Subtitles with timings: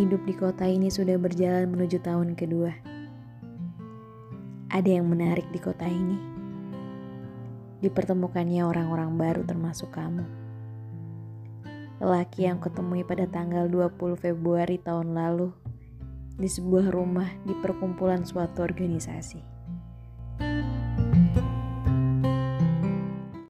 [0.00, 2.72] Hidup di kota ini sudah berjalan menuju tahun kedua.
[4.72, 6.16] Ada yang menarik di kota ini.
[7.84, 10.24] Dipertemukannya orang-orang baru termasuk kamu.
[12.00, 15.52] Lelaki yang kutemui pada tanggal 20 Februari tahun lalu
[16.40, 19.59] di sebuah rumah di perkumpulan suatu organisasi.